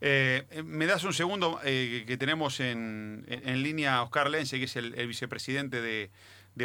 [0.00, 4.64] Eh, me das un segundo eh, que tenemos en, en, línea a Oscar Lense, que
[4.64, 6.10] es el, vicepresidente de,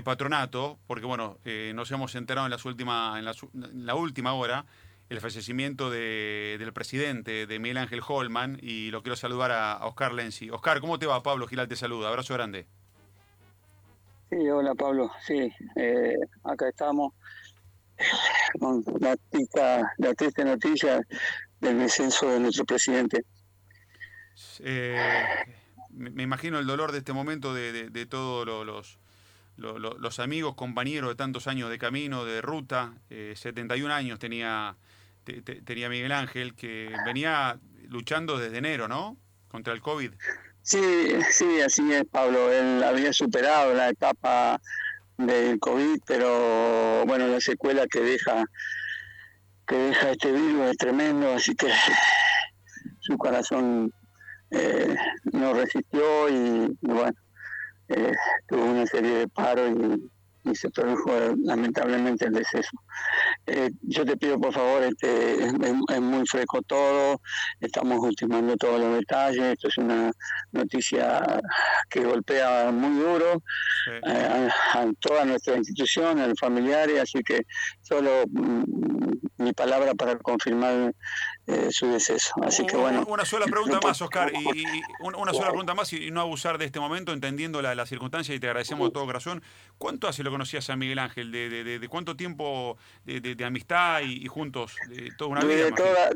[0.04, 4.66] Patronato, porque bueno, eh, nos hemos enterado en, las última, en, la, última hora
[5.08, 10.50] el fallecimiento del presidente, de Miguel Ángel Holman, y lo quiero saludar a, Oscar Lenzi.
[10.50, 11.24] Oscar, ¿cómo te va?
[11.24, 12.10] Pablo Giral te saluda.
[12.10, 12.66] Abrazo grande.
[14.30, 15.12] Sí, hola Pablo.
[15.26, 15.50] Sí,
[16.44, 17.14] acá estamos
[18.60, 19.16] con la
[20.16, 21.02] triste noticia
[21.60, 23.24] del descenso de nuestro presidente.
[24.60, 24.98] Eh,
[25.90, 28.98] me imagino el dolor de este momento de, todos los,
[29.58, 32.94] los, amigos, compañeros de tantos años de camino, de ruta.
[33.10, 34.76] 71 eh, años tenía,
[35.66, 39.18] tenía Miguel Ángel, que venía luchando desde enero, ¿no?
[39.48, 40.12] Contra el COVID.
[40.62, 40.82] Sí,
[41.30, 42.52] sí, así es, Pablo.
[42.52, 44.60] Él había superado la etapa
[45.18, 48.46] del COVID, pero bueno, la secuela que deja
[49.68, 51.68] que deja este virus es tremendo, así que
[53.00, 53.92] su corazón
[54.52, 54.96] eh,
[55.34, 57.18] no resistió y, bueno,
[57.90, 58.14] eh,
[58.48, 60.10] tuvo una serie de paros y,
[60.54, 61.12] se produjo
[61.44, 62.78] lamentablemente el deceso.
[63.48, 65.54] Eh, yo te pido por favor, este, es,
[66.02, 67.22] muy fresco todo,
[67.60, 70.12] estamos ultimando todos los detalles, esto es una
[70.52, 71.42] noticia
[71.90, 73.42] que golpea muy duro
[74.04, 77.46] a, a, toda nuestra institución, a los familiares, así que
[77.82, 78.64] solo mm,
[79.38, 80.94] mi palabra para confirmar
[81.48, 82.34] eh, su deceso.
[82.44, 83.06] Así que bueno.
[83.08, 84.66] Una sola pregunta más, Oscar, y,
[85.00, 88.40] una sola pregunta más y no abusar de este momento, entendiendo la, la circunstancia y
[88.40, 89.44] te agradecemos de todo corazón.
[89.78, 91.32] ¿Cuánto hace lo conocías a Miguel Ángel?
[91.32, 94.76] ¿De, de, de, cuánto tiempo de, amistad y, juntos?
[94.90, 95.76] De toda una desde vida.
[95.76, 96.10] Toda,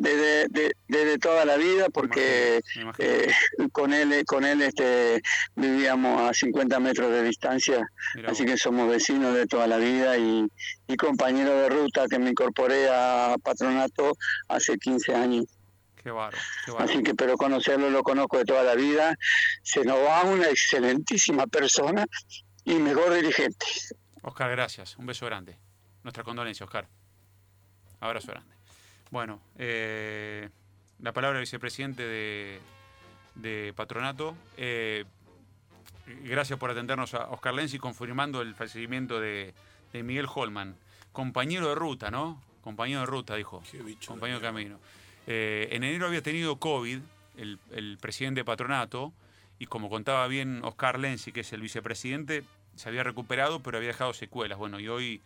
[0.88, 2.62] desde, toda la vida, porque
[2.98, 3.32] eh,
[3.72, 5.22] con él, con él este,
[5.56, 7.90] vivíamos a 50 metros de distancia,
[8.28, 10.48] así que somos vecinos de toda la vida y,
[10.88, 14.14] y compañeros de ruta que me incorporé a patronato
[14.48, 15.46] hace 15 años.
[16.02, 16.14] Qué
[16.78, 19.18] Así que, pero conocerlo lo conozco de toda la vida.
[19.64, 22.06] Se nos va una excelentísima persona
[22.64, 23.66] y mejor dirigente.
[24.22, 24.98] Oscar, gracias.
[24.98, 25.58] Un beso grande.
[26.04, 26.88] Nuestra condolencia, Oscar.
[28.00, 28.56] Abrazo grande.
[29.12, 30.50] Bueno, eh,
[31.02, 32.04] la palabra vicepresidente
[33.36, 34.36] de, Patronato.
[34.58, 35.06] Eh,
[36.24, 39.54] gracias por atendernos a Oscar Lenzi confirmando el fallecimiento de,
[39.94, 40.76] de Miguel Holman,
[41.12, 42.42] compañero de ruta, ¿no?
[42.62, 43.64] compañero de ruta, dijo.
[44.06, 44.80] compañero de camino.
[45.28, 47.00] Eh, en enero había tenido COVID
[47.38, 49.14] el, presidente de patronato
[49.58, 52.44] y como contaba bien Oscar Lenzi, que es el vicepresidente,
[52.76, 54.58] se había recuperado pero había dejado secuelas.
[54.58, 55.22] Bueno, y hoy,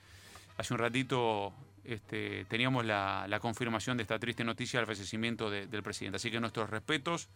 [0.57, 1.53] hace un ratito,
[1.85, 6.17] este, teníamos la, confirmación de esta triste noticia del fallecimiento del presidente.
[6.17, 7.27] Así que nuestros respetos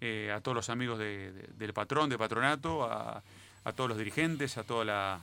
[0.00, 3.22] eh, a todos los amigos del patrón, de patronato, a,
[3.74, 5.20] todos los dirigentes, a toda la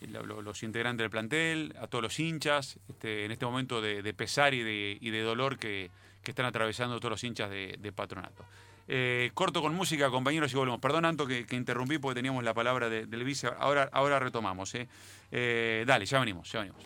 [0.00, 4.62] los integrantes del plantel, a todos los hinchas, este, en este momento de, pesar y
[4.62, 5.90] de, dolor que,
[6.24, 8.44] están atravesando todos los hinchas de, patronato.
[8.86, 10.80] Eh, corto con música, compañeros, y volvemos.
[10.80, 13.48] Perdón, Anto, que, interrumpí porque teníamos la palabra del vice.
[13.58, 14.72] Ahora, ahora retomamos.
[15.32, 16.76] Eh, dale, ya venimos, ya venimos.